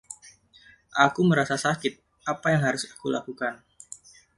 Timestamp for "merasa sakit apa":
1.29-2.47